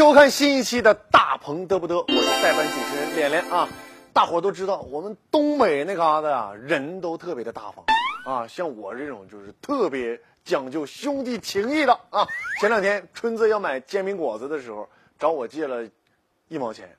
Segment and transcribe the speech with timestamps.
[0.00, 3.68] 收看新一期的《大鹏得不得》，我是代班主持人连连啊。
[4.14, 7.84] 大伙都知道，我们东北那嘎达啊，人都特别的大方
[8.24, 8.46] 啊。
[8.46, 12.26] 像我这种就是特别讲究兄弟情谊的啊。
[12.62, 15.86] 前两天春子要买煎饼果子的时候，找我借了
[16.48, 16.96] 一毛钱，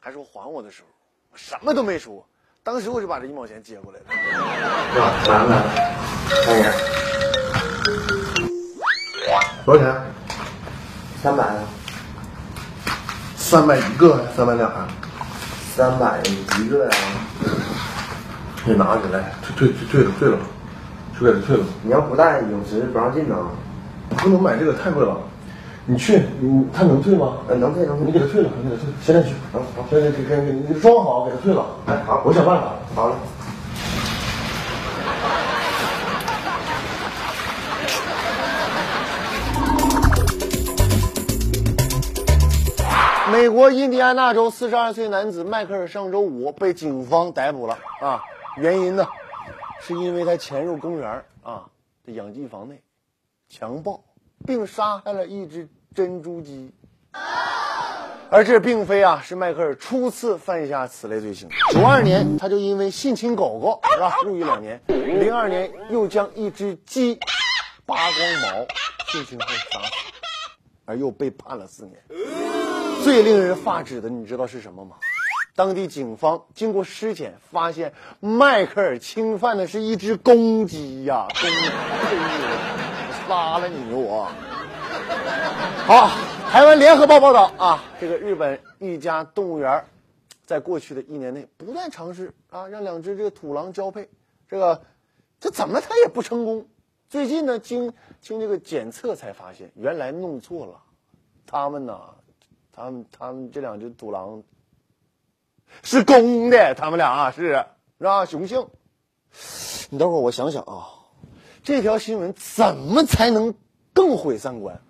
[0.00, 0.88] 还说还我的时候，
[1.30, 2.26] 我什么都没说，
[2.64, 4.06] 当时我就把这一毛钱接过来了。
[5.28, 5.62] 来了，
[9.64, 10.02] 多少钱？
[11.22, 11.68] 三百啊，
[13.48, 14.86] 三百一个，三百两啊？
[15.74, 16.20] 三百
[16.60, 16.90] 一个呀、
[18.66, 20.38] 你拿起来，退退退退了，退了，
[21.18, 21.64] 就给他退了。
[21.82, 23.34] 你要不带，泳池不让进呢。
[24.18, 25.16] 不能买这个，太贵了。
[25.86, 27.38] 你去，你他能退吗？
[27.48, 28.04] 呃，能退能退。
[28.04, 29.34] 你给他退了，你给他退，现在去。
[29.50, 31.64] 好好现在给给给你装好，给他退了。
[31.86, 32.72] 哎好我想办法。
[32.94, 33.16] 好了，
[43.38, 48.20] 美国印第安纳州四十二岁男子迈克尔上周五被警方逮捕了啊，
[48.56, 49.06] 原因呢，
[49.80, 51.64] 是因为他潜入公园啊
[52.04, 52.82] 的养鸡房内，
[53.48, 54.02] 强暴
[54.44, 56.74] 并杀害了一只珍珠鸡。
[58.28, 61.48] 而这并非啊是迈克尔初次犯下此类罪行。
[61.70, 67.14] 九二年他就因为性侵狗狗是吧入狱两年，零二年又将一只鸡
[67.86, 68.08] 扒光
[68.42, 68.66] 毛
[69.12, 70.07] 性侵后杀死，
[70.88, 72.02] 而又被判了四年。
[73.04, 74.96] 最令人发指的，你知道是什么吗？
[75.54, 84.28] 当地警方经过尸检，发现迈克尔侵犯的是一只公鸡呀、公鸡，杀了你我！
[85.86, 86.10] 好，
[86.50, 89.84] 台湾联合报报道啊，这个日本一家动物园，
[90.46, 94.08] 在过去的一年内不断尝试啊，让两只这个土狼交配，
[94.48, 94.82] 这个
[95.38, 96.66] 这怎么它也不成功。
[97.10, 100.82] 最近呢，经经这个检测才发现，原来弄错了，
[101.50, 101.98] 他们呢，
[102.70, 104.42] 他们他们这两只土狼
[105.82, 107.66] 是公的，他们俩啊是
[107.98, 108.26] 是吧？
[108.26, 108.68] 雄性。
[109.90, 110.88] 你等会儿我想想啊，
[111.62, 113.54] 这条新闻怎么才能
[113.94, 114.80] 更毁三观？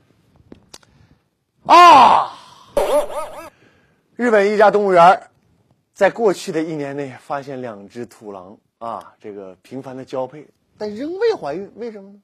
[1.64, 2.34] 啊！
[4.16, 5.30] 日本一家动物园，
[5.92, 12.18] 在过去的一年内发现两只土狼啊，这个频繁的交配，但仍未怀孕，为什么呢？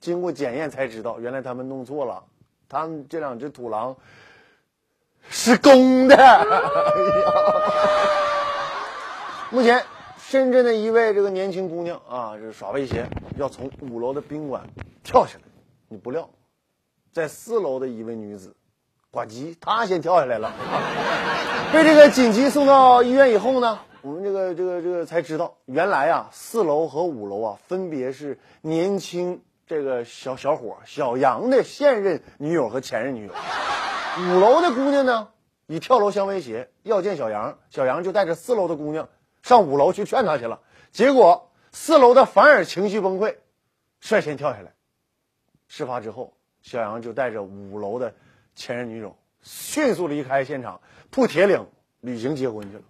[0.00, 2.24] 经过检验才知道，原来他们弄错了，
[2.68, 3.96] 他们这两只土狼
[5.28, 6.16] 是公的。
[6.16, 6.44] 哎
[7.22, 7.32] 呀
[9.50, 9.84] 目前，
[10.18, 13.06] 深圳的一位这个年轻姑娘啊，这耍威胁
[13.38, 14.68] 要从五楼的宾馆
[15.04, 15.44] 跳下来，
[15.88, 16.28] 你不料，
[17.12, 18.56] 在四楼的一位女子
[19.12, 20.52] 呱唧，她先跳下来了，
[21.72, 33.32] 被这个紧急送到医院以后呢，我们这个这个这个才知道，原来啊四楼和五楼啊分别是年轻这个小小伙小杨的现任女友和前任女友，
[34.20, 35.28] 五楼的姑娘呢
[35.66, 39.08] 以跳楼相威胁要见小杨，小杨就带着四楼的姑娘
[39.42, 40.60] 上五楼去劝她去了，
[40.92, 43.34] 结果四楼的反而情绪崩溃，
[44.00, 44.72] 率先跳下来。
[45.66, 48.14] 事发之后，小杨就带着五楼的
[48.54, 51.66] 前任女友迅速离开现场，铺铁岭
[52.00, 52.82] 旅行结婚去了。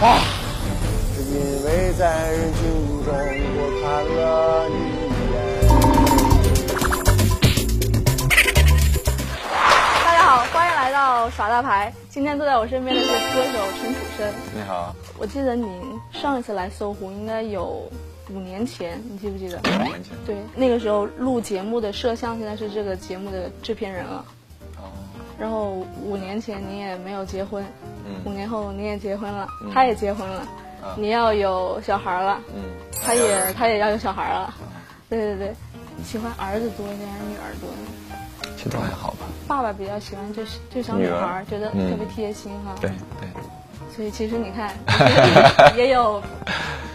[0.00, 0.18] 啊，
[1.14, 3.14] 是因为在人群中
[11.30, 11.92] 耍大牌。
[12.08, 14.28] 今天坐在我身边的是歌手陈楚生。
[14.54, 15.66] 你好，我记得你
[16.12, 17.90] 上一次来搜狐应该有
[18.30, 19.58] 五年前，你记不记得？
[19.58, 20.16] 五年前。
[20.26, 24.24] 对，那个时候录节目的摄像现在是这个节目的制片人了。
[24.76, 24.90] 哦，
[25.38, 27.64] 然后五年前你也没有结婚，
[28.06, 30.40] 嗯五年后你也结婚了，他也结婚了，
[30.82, 32.62] 啊你要有小孩了，嗯，
[33.02, 34.54] 他也他也要有小孩了。
[35.08, 35.54] 对对对，
[36.04, 38.01] 喜欢儿子多一点还是女儿多呢？
[38.62, 39.26] 其实都还好吧。
[39.48, 42.74] 爸爸比较喜欢就是就小女孩儿，觉得嗯特别贴心哈。
[42.80, 43.28] 对对，
[43.94, 44.72] 所以其实你看，
[45.76, 46.22] 也有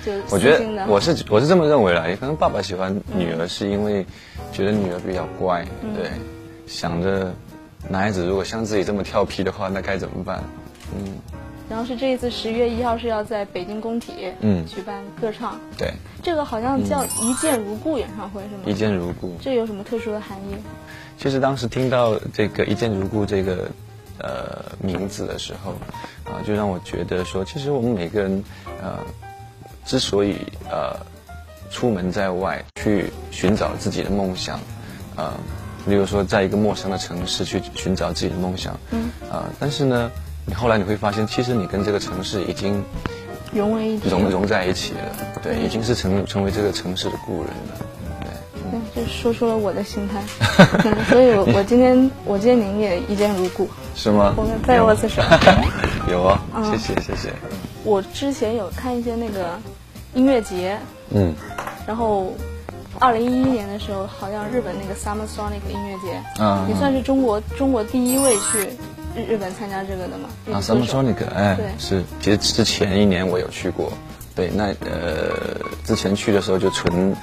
[0.06, 4.06] 就我觉得我是我是这么认为的，也可能爸爸喜欢女儿是因为
[4.54, 6.10] 觉得女儿比较乖，嗯对，
[6.66, 7.34] 想着
[7.90, 10.42] 男孩子如果像自己这么调皮的话，那该怎么办？
[10.96, 11.18] 嗯，
[11.70, 15.92] 然后是这一次十月一号是要在北京工体嗯举办歌唱，对，
[16.24, 18.64] 这个好像叫一见如故演唱会是吗？
[18.66, 19.36] 一见如故。
[19.42, 20.56] 这有什么特殊的含义？
[21.18, 23.68] 其实当时听到这个“一见如故”这个
[24.20, 25.72] 呃名字的时候，
[26.32, 28.44] 啊、就让我觉得说，其实我们每个人
[28.82, 29.00] 呃，
[29.84, 30.36] 之所以
[30.70, 30.96] 呃
[31.70, 34.60] 出门在外去寻找自己的梦想，
[35.16, 35.34] 呃，
[35.88, 40.12] 例如说在一个陌生的城市去寻找自己的梦想，嗯，啊、但是呢，
[40.50, 42.82] 你后来你会发现，其实你跟这个城市已经
[43.54, 44.10] 融为一体。
[44.10, 45.00] 融融在一起了，
[45.44, 47.86] 对，已经是成成为这个城市的故人了，
[48.22, 48.80] 对。
[48.96, 50.24] 对，就说出了我的心态。
[50.86, 53.70] 嗯所以我我今天我今天您也一见如故。
[53.94, 54.34] 是吗？
[54.38, 55.22] 我们再握次手。
[56.10, 57.34] 有啊，嗯谢谢谢谢。
[57.84, 59.60] 我之前有看一些那个
[60.14, 60.78] 音乐节，
[61.10, 61.34] 嗯
[61.86, 62.34] 然后
[63.00, 68.70] 二零一一年的时候，好像日本那个 Summer Sonic 音乐节，嗯，也算是中国中国第一位去
[69.18, 70.30] 日日本参加这个的吗？
[70.54, 73.92] 啊，Summer Sonic，哎对，是，其实之前一年我有去过，
[74.36, 77.14] 对，那呃，之前去的时候就纯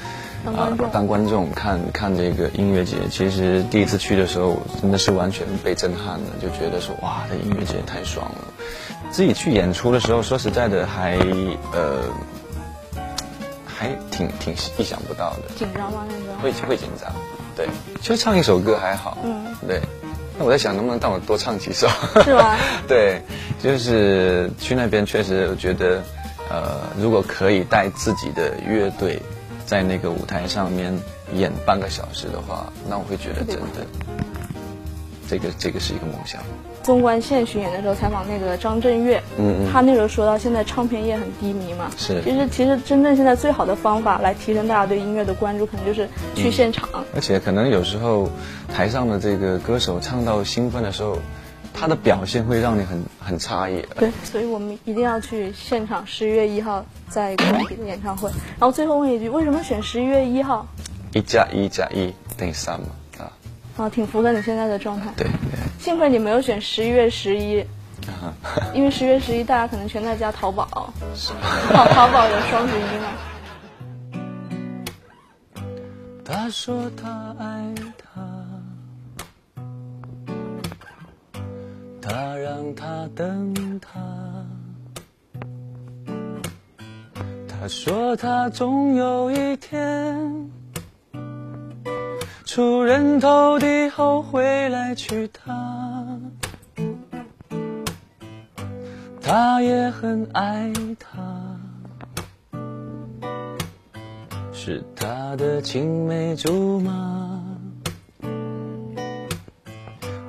[0.44, 8.38] 啊当观众看看这个音乐节，其实第一次去的时候真的是完全被震撼了，就觉得说哇，这音乐节太爽了。
[9.12, 11.16] 自己去演出的时候，说实在的，还
[11.72, 12.02] 呃
[13.64, 15.54] 还挺挺意想不到的。
[15.56, 16.04] 紧张吗？
[16.08, 17.12] 那时候会会紧张，
[17.54, 17.68] 对，
[18.02, 19.80] 就唱一首歌还好，嗯，对。
[20.38, 21.88] 那我在想，能不能让我多唱几首？
[22.24, 22.56] 是吗？
[22.88, 23.22] 对，
[23.62, 26.02] 就是去那边，确实我觉得，
[26.50, 29.20] 呃，如果可以带自己的乐队
[29.64, 30.92] 在那个舞台上面
[31.34, 33.86] 演半个小时的话，那我会觉得真的，
[35.28, 36.40] 这个这个是一个梦想。
[36.82, 46.86] 纵观现巡演的时候采访那个张震岳，嗯嗯他那时候说到现在唱片业很低迷嘛，是其实其实真正现在最好的方法来提升大家对音乐的关注，可能就是去现场。
[47.14, 48.28] 而且可能有时候
[48.74, 51.16] 台上的这个歌手唱到兴奋的时候，
[51.72, 53.82] 他的表现会让你很很诧异。
[53.98, 58.28] 对，所以我们一定要去现场，十一月一号在工体的演唱会。
[58.58, 60.66] 然后最后问一句，为什么选十一月一号？
[61.14, 62.88] 一加一加一等于三嘛，
[63.76, 65.12] 啊，啊，挺符合你现在的状态。
[65.16, 65.32] 对对。
[65.78, 67.60] 幸亏你没有选十一月十一，
[68.06, 68.32] 啊
[68.72, 70.66] 因为十月十一大家可能全在家淘宝，
[71.72, 73.08] 淘淘宝有双十一嘛。
[76.24, 78.08] 他说他爱他，
[82.00, 83.90] 他让他等他。
[87.46, 90.43] 他说他总有一天
[92.54, 95.52] 出人头地后会来娶她。
[99.20, 101.18] 他也很爱她。
[104.52, 107.42] 是他的青梅竹马，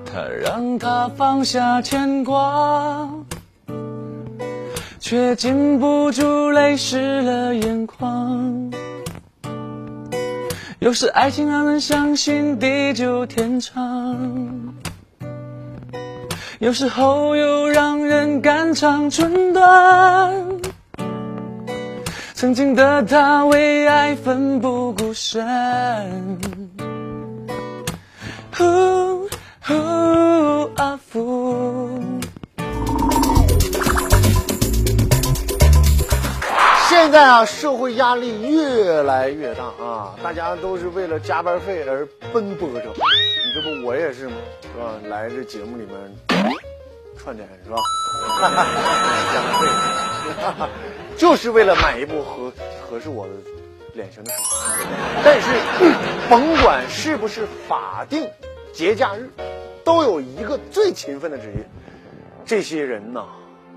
[0.04, 3.08] 他让他放下牵挂，
[5.00, 8.65] 却禁不住泪湿了眼眶。
[10.86, 14.76] 有时爱情让人相信地久天长，
[16.60, 20.32] 有时候又让人肝肠寸断。
[22.36, 26.38] 曾经的他为爱奋不顾身，
[28.56, 29.28] 呼
[29.62, 29.74] 呼
[30.76, 32.15] 阿福。
[37.16, 42.90] 现在啊，社会压力越来越大啊，大家都是为了加班费而奔波着。
[42.90, 44.36] 你这不我也是吗？
[44.64, 45.00] 是吧？
[45.08, 45.96] 来这节目里面
[47.18, 47.78] 串点是吧？
[49.34, 50.68] 加班费，
[51.16, 52.52] 就是为了买一部合
[52.86, 53.32] 合适我的
[53.94, 54.84] 脸型的手机。
[55.24, 55.48] 但是，
[56.30, 58.30] 甭管是不是法定
[58.74, 59.30] 节假日，
[59.86, 61.66] 都有一个最勤奋的职业，
[62.46, 63.24] 这些人呐，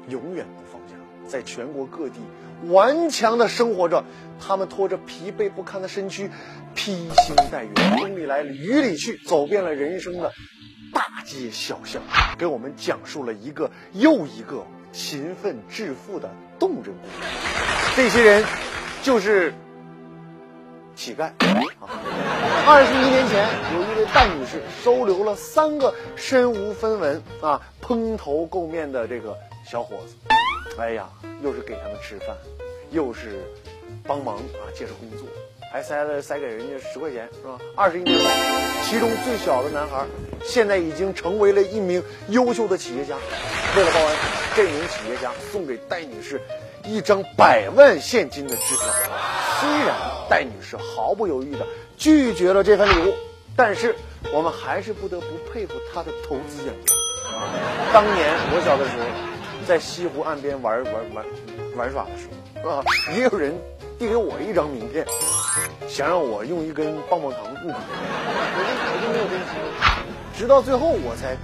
[0.09, 0.78] 永远不放，
[1.29, 2.19] 在全国各地
[2.65, 4.05] 顽强的生活着。
[4.41, 6.31] 他们拖着疲惫不堪的身躯，
[6.73, 10.33] 披星戴月，风里来雨里去，走遍了人生的
[10.95, 12.01] 大街小巷，
[12.39, 16.31] 给我们讲述了一个又一个勤奋致富的
[16.61, 17.27] 动人故事。
[17.97, 18.45] 这些人
[19.03, 19.53] 就是
[20.95, 21.25] 乞丐。
[21.81, 21.91] 啊，
[22.65, 23.45] 二十一年前，
[23.75, 29.37] 有一位戴女士收留了三个身无分文啊、蓬头垢面的这个
[29.69, 30.15] 小伙子。
[30.79, 31.09] 哎呀，
[31.43, 32.29] 又是给他们吃饭，
[32.93, 33.45] 又是
[34.05, 35.27] 帮忙啊介绍工作，
[35.73, 37.59] 还塞了塞给人家十块钱，是吧？
[37.75, 38.25] 二十一年后，
[38.85, 40.07] 其中最小的男孩
[40.45, 43.17] 现在已经成为了一名优秀的企业家。
[43.77, 44.17] 为了报恩，
[44.55, 46.41] 这名企业家送给戴女士
[46.85, 48.87] 一张百万现金的支票。
[49.61, 49.97] 虽然
[50.31, 51.67] 戴女士毫不犹豫地
[51.97, 53.15] 拒绝了这份礼物，
[53.57, 53.97] 但是
[54.33, 56.97] 我们还是不得不佩服她的投资眼光。
[57.93, 59.05] 当年我小的时候，
[59.69, 61.23] 在西湖岸边玩玩玩
[61.77, 62.27] 玩耍的时
[62.65, 62.83] 候，啊，
[63.15, 63.55] 也有人
[63.99, 65.05] 递给我一张名片，
[65.87, 69.51] 想让我用一根棒棒糖入股，可是我就没有珍惜，
[70.39, 71.37] 直到最后我才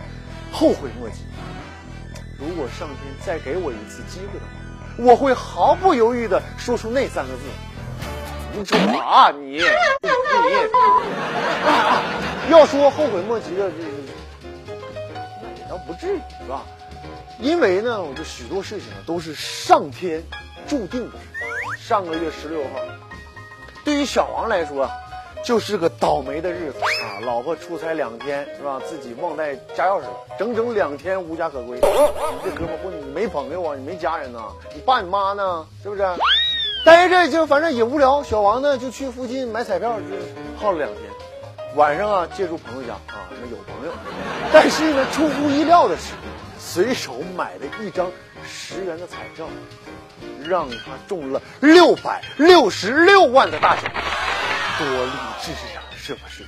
[0.50, 1.16] 后悔莫及。
[2.38, 7.42] 如果上天再给我一次机会的话，我会毫不犹豫的说出那三个字
[8.56, 9.58] ：“你瞅啥你？
[9.58, 9.64] 你、
[12.50, 13.76] 要说后悔莫及的，这
[15.42, 16.62] 那也倒不至于，是吧？
[17.40, 20.22] 因为呢，我这许多事情啊都是上天
[20.66, 21.86] 注定的事。
[21.88, 22.80] 上个月十六号，
[23.84, 24.88] 对于小王来说，
[25.44, 27.20] 就是个倒霉的日子啊！
[27.26, 28.80] 老婆出差两天是吧？
[28.88, 31.76] 自己忘带家钥匙了，整整两天无家可归。
[31.76, 31.82] 你
[32.42, 35.66] 这哥们儿混，你没朋友啊，你没家人呐、你爸你妈呢？
[35.82, 36.02] 是不是？
[36.86, 39.98] 待着就反正也无聊，小王呢就去附近买彩票，
[40.58, 41.02] 耗了两天。
[41.74, 43.92] 晚上啊，借住朋友家啊，那有朋友，
[44.52, 46.12] 但是呢，出乎意料的是，
[46.66, 48.10] 随手买了一张
[48.44, 49.46] 十元的彩票，
[50.42, 53.84] 让他中了六百六十六万的大奖，
[54.78, 56.42] 多励志呀，是不是？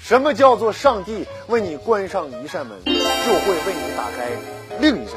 [0.00, 4.30] 什么叫做上帝为你关上一扇门，就会为你打开
[4.80, 5.16] 另一扇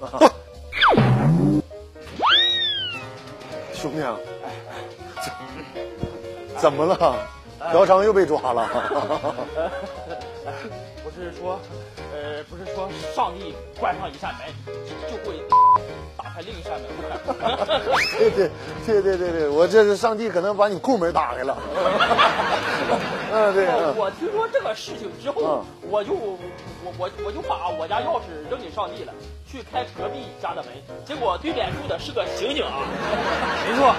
[0.00, 0.08] 门？
[3.74, 4.16] 兄弟啊，
[6.56, 7.18] 怎怎么了？
[7.70, 8.70] 嫖娼又被抓了？
[11.20, 11.60] 不是说，
[12.14, 14.74] 呃，不是说上帝关上一扇门，
[15.06, 15.36] 就会
[16.16, 16.88] 打开另一扇门。
[18.18, 18.50] 对对
[18.86, 21.58] 对对对对，我这是上帝可能把你库门打开了。
[23.32, 26.38] 嗯，对，嗯我听说这个事情之后嗯，我就我
[26.96, 29.12] 我我就把我家钥匙扔给上帝了，
[29.46, 30.72] 去开隔壁家的门，
[31.04, 32.80] 结果对面住的是个刑警啊。
[33.68, 33.94] 没错，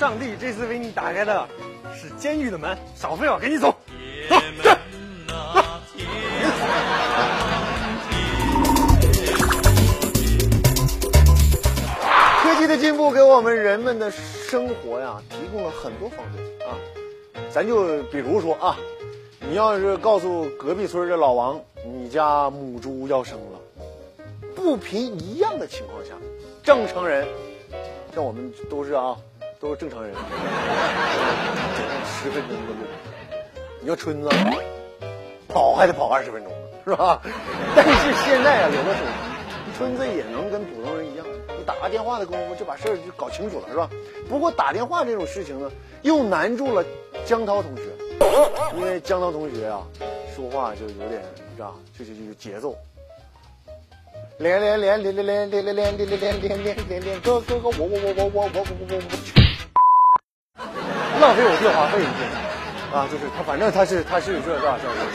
[0.00, 1.46] 上帝这次为你打开的
[1.94, 3.60] 是监狱的门，少废话，赶紧。
[3.60, 3.74] 走，
[12.84, 16.76] 进步给我们人们的生活呀提供了很多方便啊。
[17.50, 18.76] 咱就比如说啊，
[19.40, 23.58] 你要是告诉隔壁村的老王，你家母猪要生了，
[24.54, 26.12] 不凭一样的情况下，
[26.62, 27.26] 正常人，
[28.14, 29.16] 像我们都是啊，
[29.58, 30.12] 都是正常人，
[32.04, 32.84] 十分钟的路，
[33.80, 34.28] 你说春子
[35.48, 36.52] 跑还得跑二十分钟，
[36.84, 37.18] 是吧？
[37.74, 40.83] 但是现在啊，有了手机，春子也能跟普通，
[41.64, 43.88] 打个电话的功夫就把事儿就搞清楚了，是吧？
[44.28, 45.70] 不过打电话这种事情呢，
[46.02, 46.84] 又难住了
[47.24, 47.82] 江涛同学，
[48.76, 49.82] 因为江涛同学啊，
[50.34, 51.22] 说话就有点，
[51.56, 51.72] 是吧？
[51.98, 52.76] 就是有节奏。
[54.38, 58.96] 连连连连连连连连连连连连连连连哥哥哥我我我我我我我我
[60.56, 60.60] 我，
[61.20, 62.28] 浪费我电话费一天
[62.92, 63.06] 啊！
[63.10, 64.60] 就是他，反正他是他是这这？
[64.60, 64.68] 这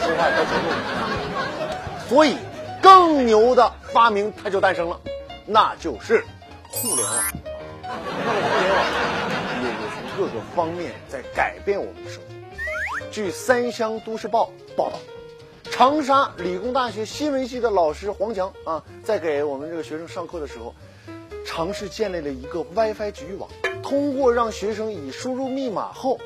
[0.06, 2.36] 说话有节奏，所以
[2.82, 4.98] 更牛的发明它就诞生了，
[5.44, 6.24] 那就是
[6.70, 7.24] 互联网。
[7.82, 8.80] 那么互联网
[9.62, 12.26] 也也从各个方面在改变我们的生活。
[13.10, 14.98] 据三湘都市报报道，
[15.70, 20.74] 长沙理工大学新闻系的老师黄强啊，在给我们这个学生上课的时候，
[21.44, 23.50] 尝试建立了一个 WiFi 局域网，
[23.82, 26.20] 通过让学生以输入密码后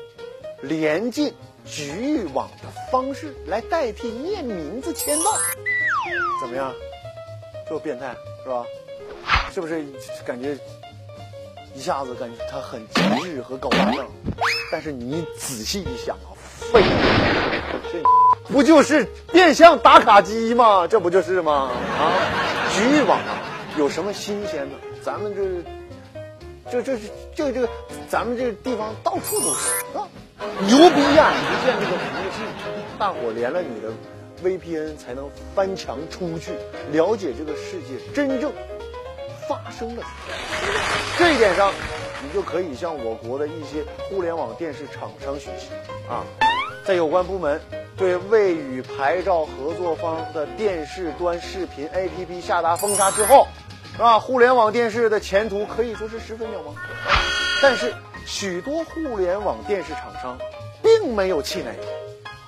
[0.61, 1.33] 连进
[1.65, 5.31] 局域网的方式来代替念名字签到，
[6.39, 6.71] 怎么样？
[7.67, 8.63] 这么变态是吧？
[9.53, 9.83] 是不是
[10.25, 10.57] 感觉
[11.73, 14.07] 一下子感觉他很极致和高大上？
[14.71, 16.83] 但是你仔细一想啊，废物，
[17.91, 18.01] 这
[18.51, 20.87] 不就是变相打卡机吗？
[20.87, 21.71] 这不就是吗？
[21.99, 22.11] 啊，
[22.73, 23.37] 局域网啊，
[23.77, 24.75] 有什么新鲜的？
[25.01, 25.43] 咱们这
[26.71, 26.97] 这这
[27.35, 27.69] 这这这，
[28.09, 30.07] 咱们这个地方到处都是，啊？
[30.67, 31.31] 牛逼呀！
[31.31, 32.37] 你不建这个服务器，
[32.99, 33.91] 大伙连了你的
[34.43, 36.51] VPN 才能翻墙出去，
[36.91, 38.51] 了解这个世界真正
[39.47, 40.03] 发生了。
[41.17, 41.73] 这一点上，
[42.23, 45.67] 你就可以向我国的一些互联网电视厂商学习
[46.09, 46.23] 啊，
[46.85, 47.61] 在有关部门
[47.97, 53.47] 对未与牌照合作方的电视端视频 APP 下达封杀之后，
[53.93, 54.19] 是吧？
[54.19, 56.73] 互联网电视的前途可以说是十分渺茫。
[57.61, 57.93] 但是
[58.25, 60.37] 许多互联网电视厂商
[60.83, 61.73] 并没有气馁，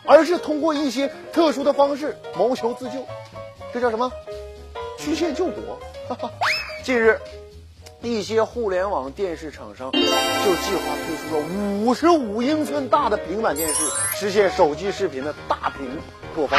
[0.05, 3.05] 而是通过一些特殊的方式谋求自救，
[3.73, 4.11] 这叫什么？
[4.97, 5.79] 曲线救国。
[6.09, 6.29] 哈哈。
[6.88, 7.20] 近日，
[8.01, 11.46] 一些互联网电视厂商就计划推出了
[11.84, 13.84] 五十五英寸大的平板电视，
[14.15, 15.86] 实现手机视频的大屏
[16.34, 16.58] 播放。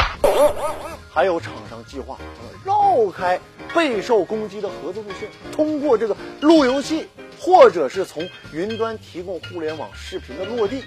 [1.11, 2.19] 还有厂商计划
[2.63, 3.39] 绕开
[3.73, 7.07] 备受攻击的合作路线，通过这个路由器，
[7.41, 10.83] 或者是从云端提供互联网视频的落地。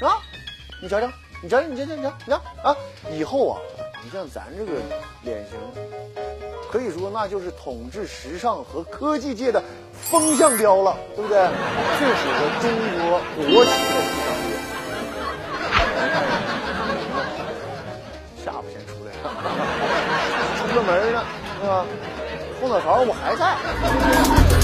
[0.00, 0.18] 啊，
[0.82, 1.08] 你瞧瞧，
[1.40, 2.76] 你瞧瞧，你瞧瞧，你瞧，你瞧啊！
[3.12, 3.60] 以后啊，
[4.02, 4.72] 你像咱这个
[5.22, 6.23] 脸型。
[6.74, 9.62] 可以说，那就是统治时尚和科技界的
[9.92, 11.38] 风向标了，对不对？
[12.00, 14.58] 最符合中国国情的一商业。
[18.44, 19.14] 下巴先出来，
[20.58, 21.22] 出了门呢，
[21.62, 21.86] 是吧？
[22.60, 24.63] 后脑勺我还在。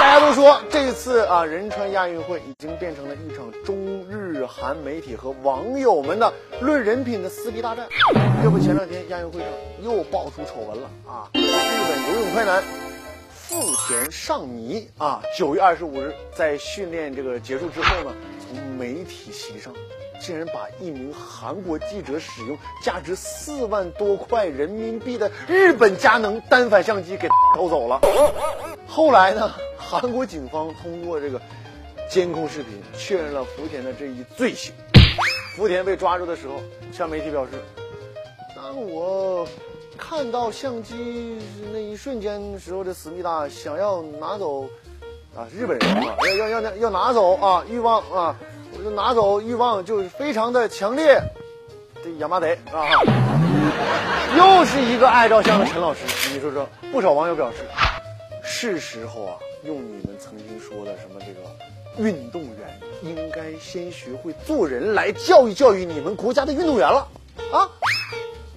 [0.00, 7.86] 大家都说这次啊仁川亚运会已经变成了一场中日韩媒体和网友们的论人品的撕逼大战。
[8.42, 9.48] 这不，前两天亚运会上
[9.82, 11.28] 又爆出丑闻了啊！
[11.34, 12.64] 日本游泳快男
[13.30, 18.14] 富田尚弥啊，九月二十五日在训练这个结束之后呢，
[18.48, 19.70] 从媒体席上
[20.20, 28.00] 竟然把一名韩国记者使用价值四万多块人民币的日本佳能单反相机给 偷走了。
[28.86, 31.40] 后来呢，韩国警方通过这个
[32.08, 34.72] 监控视频确认了福田的这一罪行。
[35.56, 36.54] 福田被抓住的时候，
[36.92, 37.52] 向媒体表示
[38.54, 39.46] ：“当我
[39.96, 41.38] 看到相机
[41.72, 44.62] 那一瞬间时候的思密达想要拿走，
[45.34, 48.36] 啊，日本人啊，要要要要拿走啊，欲望啊，
[48.82, 51.20] 就拿走欲望就是非常的强烈。
[52.02, 52.88] 这亚麻得啊，
[54.36, 56.00] 又是一个爱照相的陈老师，
[56.32, 57.58] 你说说，不少网友表示，
[58.42, 67.06] 是时候啊，用你们曾经说的什么这个运动员应该先学会做人来教育教育你们国家的运动员了
[67.52, 67.68] 啊。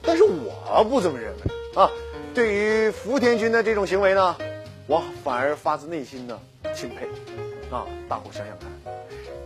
[0.02, 1.90] 但是我不这么认为啊。
[2.34, 4.36] 对于福田君的这种行为呢，
[4.88, 6.40] 我反而发自内心的
[6.74, 7.06] 钦佩
[7.70, 7.86] 啊！
[8.10, 8.68] 大伙想想看，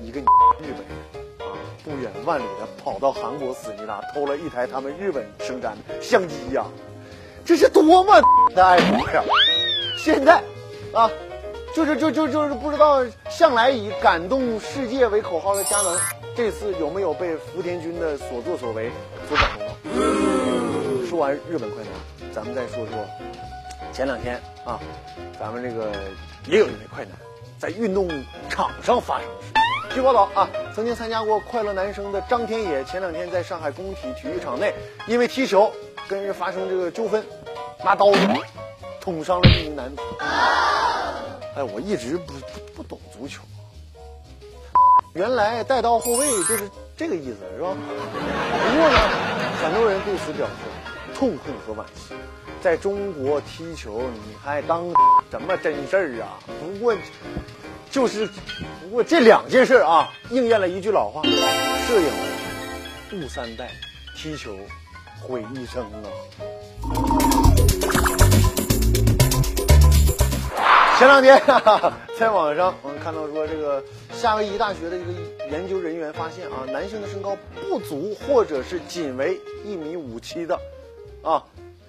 [0.07, 0.23] 一个日
[0.61, 1.51] 本人啊，
[1.83, 6.65] 不远万里的跑到韩国思密达偷了一台他们日本生产的相机呀、
[7.43, 8.21] 这是多么
[8.55, 9.21] 的爱国呀！
[9.97, 10.41] 现在
[10.93, 11.11] 啊，
[11.75, 15.99] 就是就就就是不知道向来以感动世界为口号的佳能，
[16.33, 18.89] 这次有没有被福田君的所作所为
[19.27, 21.05] 所感动？
[21.05, 23.05] 说完日本快男，咱们再说说
[23.91, 24.79] 前两天啊，
[25.37, 25.91] 咱们这个
[26.45, 27.11] 也有一位快男
[27.59, 28.07] 在运动
[28.47, 29.66] 场上发生的事。
[29.93, 34.73] 据报道啊，曾经参加过快乐男声的张天野，前两天在上海工体体育场内，
[35.07, 35.71] 因为踢球
[36.07, 37.25] 跟人发生这个纠纷，
[37.83, 38.11] 拿刀
[39.01, 40.01] 捅伤了一名男子。
[41.55, 43.41] 哎，我一直不不不懂足球，
[45.13, 47.69] 原来带刀后卫就是这个意思，是吧？
[47.73, 48.97] 不过呢，
[49.63, 50.53] 很多人对此表示
[51.15, 52.13] 痛恨和惋惜。
[52.61, 54.85] 在中国踢球，你还当
[55.31, 56.37] 什么真事儿啊？
[56.59, 56.93] 不过，
[57.97, 58.29] 就是
[58.83, 63.71] 不过这两件事啊，应验了一句老话：摄影误三代，
[64.15, 64.55] 踢球
[65.19, 66.05] 毁一生啊。
[70.99, 73.83] 前两天、哈哈，在网上我们看到说，这个
[74.13, 75.11] 夏威夷大学的一个
[75.49, 77.35] 研究人员发现啊，男性的身高
[77.67, 80.55] 不足或者是仅为一米五七的，
[81.23, 81.43] 啊，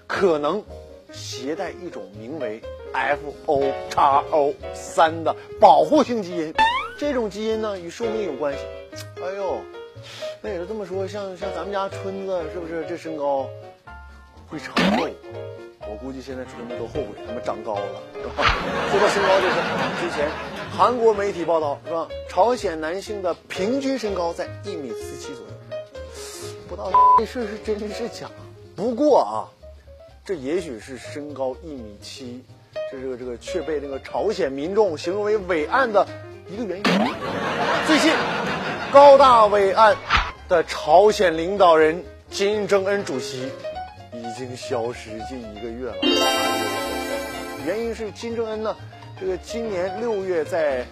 [0.07, 0.65] 可能
[1.13, 6.55] 携带一种名为 F O x O 三的保护性基因。
[6.99, 8.61] 这种基因呢与寿命有关系。
[9.23, 9.61] 哎呦，
[10.41, 13.49] 那也是这么说，像像咱们家春子是不是这身高
[14.49, 15.09] 会长肉？
[15.91, 18.45] 我估计现在春子都后悔他们长高了，是吧？
[18.91, 20.29] 说到身高这事儿，之前
[20.71, 22.07] 韩国媒体报道是吧？
[22.29, 25.53] 朝鲜男性的平均身高在一米四七左右，
[26.69, 28.29] 不知道这事是真是假。
[28.77, 29.49] 不过啊，
[30.27, 32.45] 这也许是身高一米七，
[32.91, 36.07] 这这个这个却被那个朝鲜民众形容为伟岸的
[36.49, 36.85] 一个原因。
[37.87, 38.13] 最近，
[38.91, 39.95] 高大伟岸
[40.49, 43.49] 的朝鲜领导人金正恩主席。
[44.11, 45.97] 已经消失近一个月了。
[47.67, 48.77] 原因是金正恩呢，
[49.19, 50.85] 这个今年六月在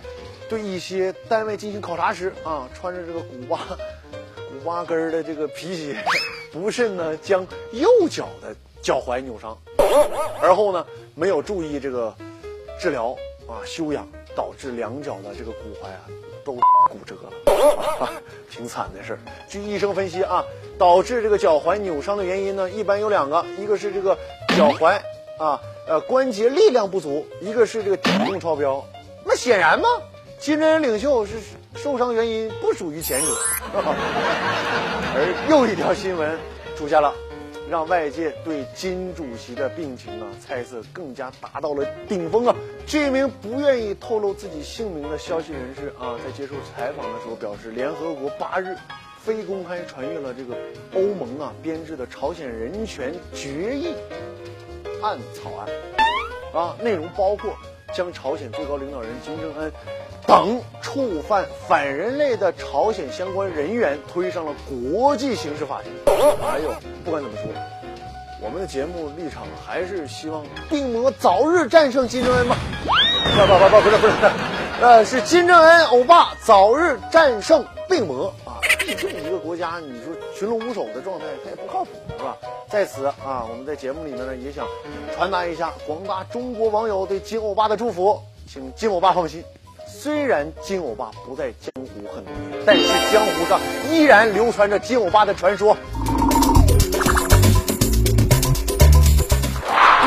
[0.49, 3.59] 对一些单位进行考察时啊，穿着这个古巴
[4.37, 5.97] 古巴跟儿的这个皮鞋，
[6.53, 9.57] 不慎呢将右脚的脚踝扭伤，
[10.41, 10.87] 而后呢
[11.19, 12.15] 没有注意这个
[12.79, 13.17] 治疗
[13.49, 16.05] 啊休养，导致两脚的这个骨踝啊
[16.45, 16.53] 都
[16.89, 17.33] 骨折了，
[18.05, 18.13] 啊、
[18.51, 19.19] 挺惨的事儿。
[19.49, 20.45] 据医生分析啊。
[20.79, 24.15] 导致这个脚踝扭伤的原因呢，一般有两个，一个是这个
[24.49, 25.01] 脚踝
[25.39, 28.85] 啊呃关节力量不足，一个是这个体重超标。
[29.25, 29.89] 那显然嘛，
[30.39, 31.33] 金正恩领袖是
[31.77, 33.29] 受伤原因不属于前者。
[35.17, 36.39] 而又一条新闻
[36.77, 37.11] 出现了，
[37.71, 42.55] 让外界对金主席的病情啊猜测更加达到了顶峰啊！
[42.87, 48.77] 这名不愿意透露自己姓名的消息人士啊，在接受采访的时候表示，联合国八日。
[49.19, 50.57] 非公开传阅了这个
[50.95, 53.93] 欧盟啊编制的朝鲜人权决议
[55.03, 55.69] 案草案，
[56.55, 57.53] 啊，内容包括
[57.95, 59.73] 将朝鲜最高领导人金正恩
[60.27, 65.93] 等触犯反人类的朝鲜相关人员推上了国际刑事法庭。
[66.41, 67.45] 还有，不管怎么说，
[68.43, 72.57] 我们的节目立场还是希望病魔早日战胜金正恩吧。
[73.25, 74.13] 不不不不，不是不是，
[74.81, 78.61] 呃，是金正恩欧巴早日战胜病魔啊。
[78.81, 81.91] 毕竟一个国家，你说群龙无首的状态，它也不靠谱，
[82.27, 82.37] 吧？
[82.69, 84.67] 在此啊，我们在节目里面呢，也想
[85.15, 89.45] 传达一下广大中国网友对金欧巴的祝福，请金欧巴放心。
[89.87, 92.33] 虽然金欧巴不在江湖很多，
[92.67, 95.77] 但是江湖上依然流传着金欧巴的传说。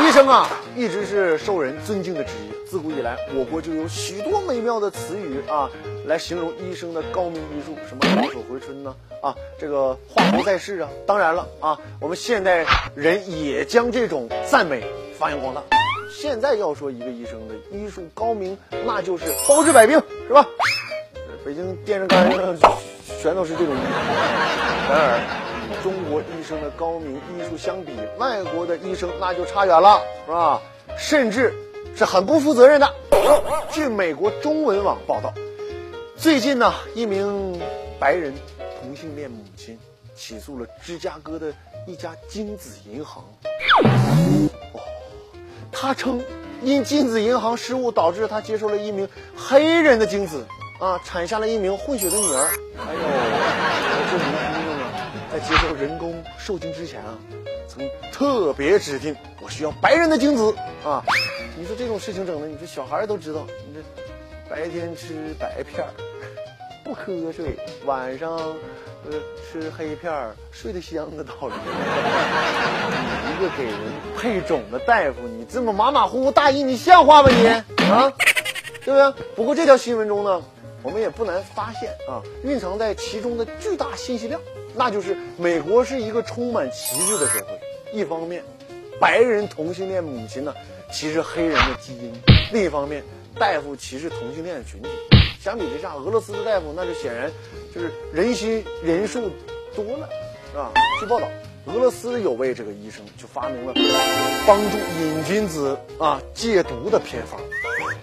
[0.02, 2.59] 医生啊，一直是受人尊敬的职业。
[2.70, 5.68] 自古以来，我国就有许多美妙的词语啊，
[6.06, 8.96] 来形容医生的高明医术，什么老手回春呢？
[9.24, 10.88] 啊，这个华佗在世啊。
[11.08, 14.84] 当然了啊，我们现代人也将这种赞美
[15.18, 15.64] 发扬光大。
[16.16, 18.56] 现在要说一个医生的医术高明，
[18.86, 20.46] 那就是包治百病，是吧？
[21.44, 22.56] 北京电线杆上
[23.20, 23.90] 全都是这种医术。
[24.90, 30.62] 然而，中国医生的高明医术相比，外国的医生那就差远了，是吧？
[31.00, 31.52] 甚至
[31.96, 32.94] 是很不负责任的。
[33.72, 35.34] 据美国中文网报道，
[36.18, 37.62] 最近呢，一名
[38.00, 38.34] 白人
[38.82, 39.78] 同性恋母亲
[40.16, 41.54] 起诉了芝加哥的
[41.86, 43.24] 一家精子银行。
[44.74, 44.82] 哦，
[45.72, 46.22] 他称
[46.64, 50.46] 因精子银行失误导致他接受了一名黑人的精子，
[50.80, 52.50] 啊，产下了一名混血的女儿。
[52.78, 53.00] 还有，
[54.10, 54.59] 这名医生啊，
[55.40, 57.18] 接受人工受精之前啊，
[57.68, 61.04] 曾特别指定我需要白人的精子啊。
[61.58, 63.82] 你说这种事情整的，你说小孩都知道，你这
[64.50, 65.90] 白天吃白片儿
[66.84, 69.12] 不瞌睡，晚上呃
[69.52, 71.54] 吃黑片儿睡得香的道理。
[73.26, 73.74] 你一个给人
[74.18, 77.48] 配种的大夫，你这么马马虎虎大意，你像话吗你？
[77.86, 78.12] 啊，
[78.84, 79.26] 对不对？
[79.36, 80.42] 不过这条新闻中呢，
[80.82, 84.40] 我们也不难发现啊，蕴藏在其中的巨大信息量，
[84.76, 87.60] 那就是美国是一个充满歧视的社会。
[87.92, 88.44] 一方面，
[89.00, 90.54] 白人同性恋母亲呢
[90.92, 92.14] 歧视黑人的基因；
[92.52, 93.04] 另一方面，
[93.40, 94.90] 大夫歧视同性恋群体。
[95.42, 97.32] 相比之下，俄罗斯的大夫那就显然
[97.74, 99.32] 就是人心人数
[99.76, 100.10] 多了，
[100.52, 100.72] 是吧？
[101.00, 101.28] 据报道，
[101.66, 103.74] 俄罗斯有位这个医生就发明了
[104.46, 107.40] 帮助瘾君子啊戒毒的偏方，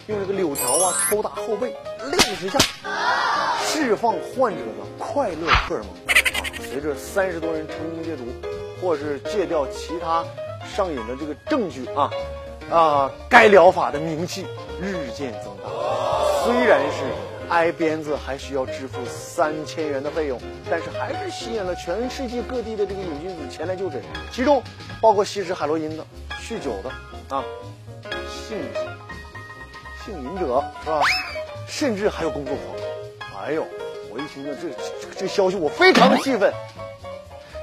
[0.07, 1.77] 用这个柳条啊抽打后背，
[2.11, 2.59] 六十下，
[3.63, 6.16] 释放患者的快乐荷尔蒙。
[6.71, 8.25] 随着三十多人成功戒毒，
[8.81, 10.25] 或是戒掉其他
[10.67, 12.11] 上瘾的这个证据啊
[12.71, 14.45] 啊，该疗法的名气
[14.81, 15.71] 日渐增大。
[16.45, 17.05] 虽然是
[17.49, 24.03] 挨鞭子还需要支付三千元的费用，但是还是吸引了全世界各地的这个瘾君子前来就诊，
[24.33, 24.63] 其中
[25.01, 26.05] 包括吸食海洛因的、
[26.41, 27.45] 酗酒的啊、
[28.29, 28.59] 性
[30.05, 31.01] 性瘾者是吧？
[31.69, 33.45] 甚至还有工作狂。
[33.45, 33.65] 哎呦，
[34.17, 36.51] 我一听到这这这消息，我非常的气愤。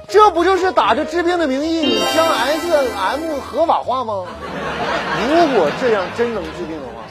[0.06, 4.24] 这不就是打着治病的名义，你将 S M 合法化吗？
[5.28, 7.02] 如果这样真能治病的话，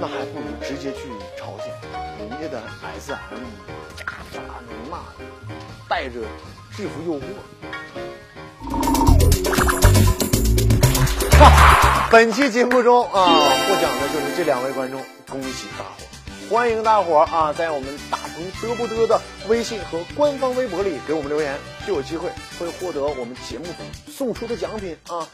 [0.00, 1.02] 那还不如直接去
[1.38, 1.72] 朝鲜，
[2.18, 2.60] 人家的
[2.96, 3.38] S M
[3.96, 5.24] 假假能骂的，
[5.88, 6.18] 带着
[6.76, 7.22] 制服诱惑。
[11.38, 13.26] 哈，本期节目中啊，
[13.68, 15.00] 获奖的就是这两位观众，
[15.30, 16.17] 恭喜大伙！
[16.48, 21.54] 欢迎大伙儿啊，在我们大鹏嘚不嘚的微信和官方微博里给我们留言，
[21.86, 25.28] 就有机会会获得我们节目组送出的奖品啊。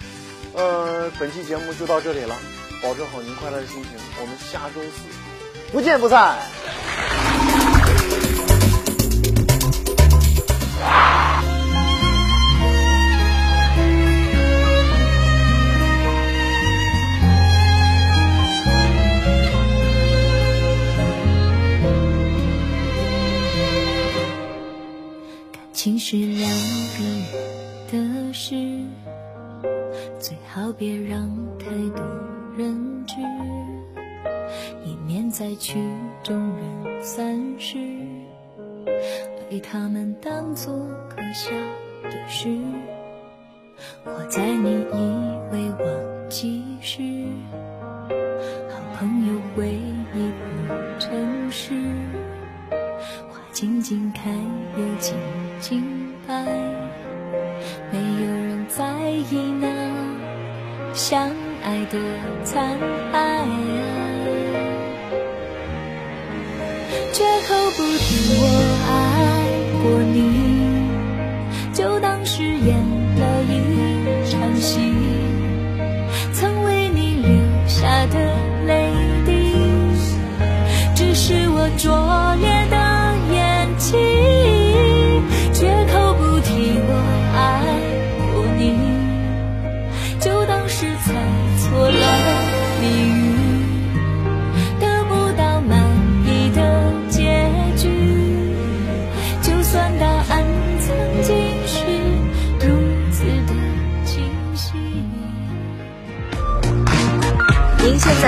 [0.55, 2.35] 呃，本期节目就到这里了，
[2.83, 6.37] 保证好您快乐的心情，我们下周四不见不散。
[25.85, 26.51] 情是两
[26.97, 27.05] 个
[27.93, 28.55] 人的事，
[30.19, 32.03] 最好别让太多
[32.57, 33.17] 人知，
[34.83, 35.79] 以免在曲
[36.23, 37.77] 终人散时，
[39.51, 40.75] 被他们当作
[41.11, 41.51] 可笑
[42.05, 42.49] 的事。
[44.07, 47.03] 活在你以为忘记时，
[48.71, 49.69] 好朋友回
[50.15, 51.75] 忆不诚实。
[53.55, 54.35] 静静看，
[54.77, 55.15] 又静
[55.61, 55.81] 静
[56.27, 56.45] 败，
[57.93, 58.85] 没有人在
[59.31, 59.69] 意那
[60.93, 61.31] 相
[61.63, 61.97] 爱的
[62.43, 62.77] 残
[63.13, 63.15] 骸。
[67.13, 68.05] 绝口不提
[68.41, 68.43] 我
[68.91, 68.93] 爱
[69.85, 70.19] 过你，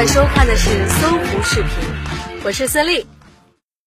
[0.07, 1.71] 收看的是搜狐视频，
[2.45, 3.05] 我是孙俪。